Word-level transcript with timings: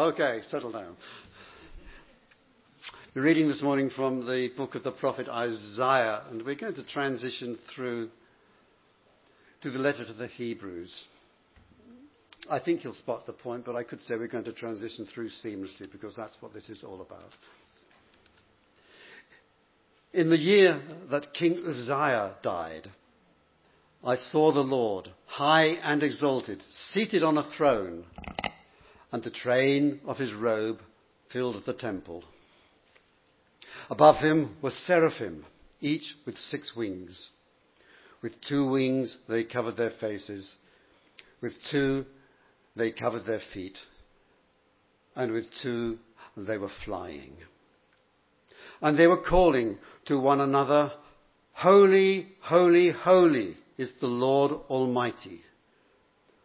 Okay, 0.00 0.40
settle 0.50 0.72
down. 0.72 0.96
We're 3.14 3.20
reading 3.20 3.48
this 3.48 3.60
morning 3.60 3.90
from 3.94 4.20
the 4.20 4.48
book 4.56 4.74
of 4.74 4.82
the 4.82 4.92
prophet 4.92 5.28
Isaiah, 5.28 6.22
and 6.30 6.42
we're 6.42 6.54
going 6.54 6.74
to 6.76 6.86
transition 6.86 7.58
through 7.74 8.08
to 9.60 9.70
the 9.70 9.78
letter 9.78 10.06
to 10.06 10.14
the 10.14 10.26
Hebrews. 10.26 10.90
I 12.48 12.60
think 12.60 12.82
you'll 12.82 12.94
spot 12.94 13.26
the 13.26 13.34
point, 13.34 13.66
but 13.66 13.76
I 13.76 13.82
could 13.82 14.02
say 14.02 14.14
we're 14.16 14.26
going 14.26 14.44
to 14.44 14.54
transition 14.54 15.04
through 15.04 15.28
seamlessly 15.44 15.92
because 15.92 16.16
that's 16.16 16.38
what 16.40 16.54
this 16.54 16.70
is 16.70 16.82
all 16.82 17.02
about. 17.02 17.34
In 20.14 20.30
the 20.30 20.38
year 20.38 20.80
that 21.10 21.34
King 21.34 21.62
Uzziah 21.66 22.36
died, 22.42 22.88
I 24.02 24.16
saw 24.16 24.50
the 24.50 24.60
Lord, 24.60 25.10
high 25.26 25.72
and 25.82 26.02
exalted, 26.02 26.62
seated 26.94 27.22
on 27.22 27.36
a 27.36 27.50
throne, 27.58 28.06
and 29.12 29.22
the 29.22 29.30
train 29.30 30.00
of 30.06 30.18
his 30.18 30.32
robe 30.32 30.78
filled 31.32 31.64
the 31.66 31.72
temple. 31.72 32.24
Above 33.88 34.16
him 34.16 34.56
were 34.62 34.70
seraphim, 34.70 35.44
each 35.80 36.14
with 36.26 36.36
six 36.36 36.72
wings. 36.76 37.30
With 38.22 38.32
two 38.46 38.68
wings 38.68 39.16
they 39.28 39.44
covered 39.44 39.76
their 39.76 39.92
faces, 40.00 40.54
with 41.40 41.52
two 41.70 42.04
they 42.76 42.92
covered 42.92 43.24
their 43.26 43.40
feet, 43.52 43.78
and 45.16 45.32
with 45.32 45.46
two 45.62 45.98
they 46.36 46.58
were 46.58 46.70
flying. 46.84 47.36
And 48.80 48.98
they 48.98 49.06
were 49.06 49.22
calling 49.22 49.78
to 50.06 50.18
one 50.18 50.40
another, 50.40 50.92
Holy, 51.52 52.28
holy, 52.42 52.90
holy 52.90 53.56
is 53.76 53.92
the 54.00 54.06
Lord 54.06 54.52
Almighty. 54.70 55.42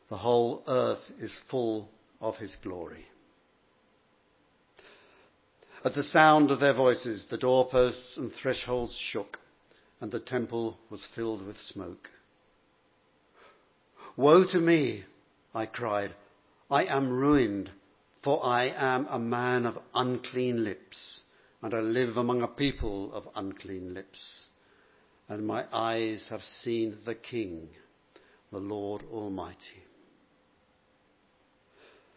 The 0.10 0.18
whole 0.18 0.64
earth 0.68 1.04
is 1.20 1.38
full 1.50 1.90
of 2.20 2.38
his 2.38 2.56
glory. 2.64 3.06
At 5.84 5.94
the 5.94 6.04
sound 6.04 6.50
of 6.50 6.60
their 6.60 6.74
voices, 6.74 7.26
the 7.30 7.38
doorposts 7.38 8.18
and 8.18 8.32
thresholds 8.34 8.98
shook, 9.12 9.38
and 10.02 10.12
the 10.12 10.20
temple 10.20 10.78
was 10.90 11.06
filled 11.16 11.46
with 11.46 11.58
smoke. 11.58 12.10
Woe 14.18 14.46
to 14.52 14.58
me, 14.58 15.04
I 15.54 15.68
cried. 15.68 16.16
I 16.72 16.86
am 16.86 17.12
ruined, 17.12 17.70
for 18.24 18.44
I 18.44 18.74
am 18.76 19.06
a 19.08 19.20
man 19.20 19.66
of 19.68 19.78
unclean 19.94 20.64
lips, 20.64 21.20
and 21.62 21.74
I 21.74 21.82
live 21.82 22.18
among 22.18 22.42
a 22.42 22.48
people 22.48 23.14
of 23.14 23.28
unclean 23.36 23.94
lips. 23.94 24.40
And 25.28 25.46
my 25.46 25.66
eyes 25.72 26.26
have 26.30 26.42
seen 26.42 26.98
the 27.06 27.16
King, 27.16 27.70
the 28.52 28.58
Lord 28.58 29.04
Almighty. 29.12 29.84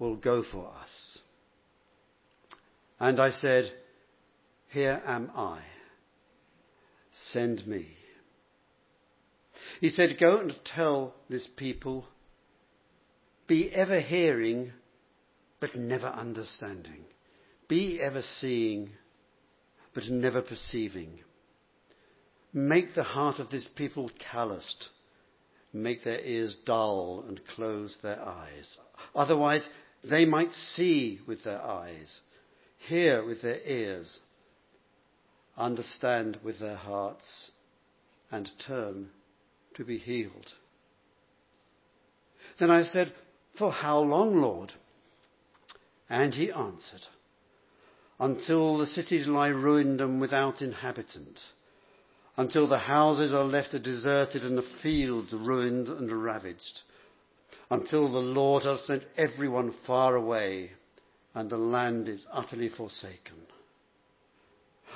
will 0.00 0.16
go 0.16 0.42
for 0.42 0.66
us. 0.66 1.18
And 2.98 3.20
I 3.20 3.30
said, 3.30 3.70
Here 4.68 5.00
am 5.06 5.30
I. 5.36 5.60
Send 7.32 7.66
me. 7.66 7.86
He 9.80 9.90
said, 9.90 10.18
Go 10.18 10.38
and 10.38 10.54
tell 10.74 11.14
this 11.28 11.46
people, 11.56 12.06
be 13.46 13.72
ever 13.72 14.00
hearing, 14.00 14.72
but 15.60 15.76
never 15.76 16.06
understanding. 16.06 17.04
Be 17.68 18.00
ever 18.02 18.22
seeing, 18.40 18.90
but 19.94 20.04
never 20.08 20.42
perceiving. 20.42 21.20
Make 22.52 22.94
the 22.94 23.04
heart 23.04 23.38
of 23.38 23.50
this 23.50 23.68
people 23.76 24.10
calloused. 24.30 24.88
Make 25.72 26.04
their 26.04 26.20
ears 26.20 26.56
dull 26.66 27.24
and 27.28 27.40
close 27.54 27.96
their 28.02 28.20
eyes. 28.20 28.76
Otherwise, 29.14 29.68
they 30.02 30.24
might 30.24 30.52
see 30.52 31.20
with 31.26 31.44
their 31.44 31.60
eyes, 31.60 32.20
hear 32.78 33.24
with 33.24 33.42
their 33.42 33.60
ears, 33.66 34.20
understand 35.56 36.38
with 36.42 36.58
their 36.58 36.76
hearts, 36.76 37.50
and 38.30 38.50
turn 38.66 39.10
to 39.74 39.84
be 39.84 39.98
healed. 39.98 40.46
Then 42.58 42.70
I 42.70 42.84
said, 42.84 43.12
For 43.58 43.70
how 43.70 44.00
long, 44.00 44.40
Lord? 44.40 44.72
And 46.08 46.34
he 46.34 46.50
answered, 46.50 47.02
Until 48.18 48.78
the 48.78 48.86
cities 48.86 49.26
lie 49.26 49.48
ruined 49.48 50.00
and 50.00 50.20
without 50.20 50.62
inhabitant, 50.62 51.38
until 52.36 52.66
the 52.66 52.78
houses 52.78 53.32
are 53.32 53.44
left 53.44 53.72
deserted 53.82 54.42
and 54.42 54.56
the 54.56 54.68
fields 54.82 55.32
ruined 55.32 55.88
and 55.88 56.10
ravaged 56.22 56.80
until 57.70 58.10
the 58.10 58.18
Lord 58.18 58.64
has 58.64 58.84
sent 58.86 59.04
everyone 59.16 59.74
far 59.86 60.16
away 60.16 60.72
and 61.34 61.48
the 61.48 61.58
land 61.58 62.08
is 62.08 62.24
utterly 62.32 62.68
forsaken. 62.68 63.36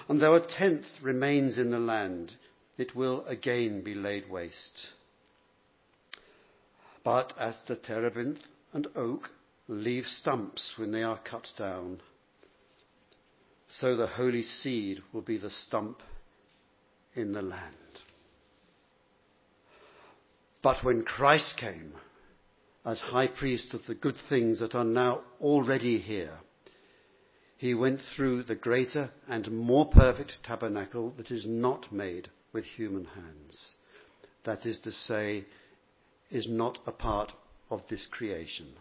And 0.08 0.20
though 0.20 0.34
a 0.34 0.46
tenth 0.46 0.86
remains 1.02 1.58
in 1.58 1.70
the 1.70 1.78
land, 1.78 2.34
it 2.76 2.94
will 2.94 3.24
again 3.26 3.82
be 3.82 3.94
laid 3.94 4.28
waste. 4.28 4.88
But 7.04 7.32
as 7.38 7.54
the 7.68 7.76
terebinth 7.76 8.40
and 8.72 8.88
oak 8.96 9.30
leave 9.68 10.04
stumps 10.06 10.72
when 10.76 10.90
they 10.90 11.02
are 11.02 11.18
cut 11.18 11.46
down, 11.56 12.00
so 13.68 13.96
the 13.96 14.06
holy 14.06 14.42
seed 14.42 15.02
will 15.12 15.22
be 15.22 15.38
the 15.38 15.50
stump 15.50 16.00
in 17.14 17.32
the 17.32 17.42
land. 17.42 17.74
But 20.62 20.82
when 20.82 21.04
Christ 21.04 21.54
came, 21.58 21.92
as 22.84 22.98
high 22.98 23.26
priest 23.26 23.72
of 23.72 23.80
the 23.86 23.94
good 23.94 24.16
things 24.28 24.60
that 24.60 24.74
are 24.74 24.84
now 24.84 25.22
already 25.40 25.98
here. 25.98 26.38
He 27.56 27.72
went 27.72 28.00
through 28.14 28.42
the 28.42 28.54
greater 28.54 29.10
and 29.26 29.50
more 29.50 29.86
perfect 29.86 30.38
tabernacle 30.44 31.14
that 31.16 31.30
is 31.30 31.46
not 31.46 31.92
made 31.92 32.28
with 32.52 32.64
human 32.64 33.06
hands. 33.06 33.74
That 34.44 34.66
is 34.66 34.80
to 34.80 34.92
say, 34.92 35.46
is 36.30 36.46
not 36.48 36.78
a 36.86 36.92
part 36.92 37.32
of 37.70 37.80
this 37.88 38.06
creation. 38.10 38.74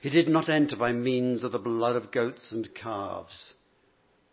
He 0.00 0.10
did 0.10 0.28
not 0.28 0.48
enter 0.48 0.76
by 0.76 0.92
means 0.92 1.44
of 1.44 1.52
the 1.52 1.58
blood 1.58 1.96
of 1.96 2.10
goats 2.10 2.50
and 2.50 2.74
calves, 2.74 3.52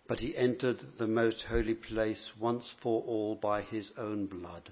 but 0.07 0.19
he 0.19 0.37
entered 0.37 0.79
the 0.97 1.07
most 1.07 1.45
holy 1.49 1.75
place 1.75 2.31
once 2.39 2.73
for 2.81 3.03
all 3.03 3.35
by 3.35 3.61
his 3.61 3.91
own 3.97 4.25
blood 4.25 4.71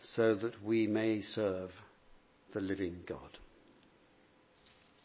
so 0.00 0.34
that 0.34 0.62
we 0.62 0.86
may 0.86 1.20
serve 1.20 1.70
the 2.52 2.60
living 2.60 3.00
God. 3.06 3.38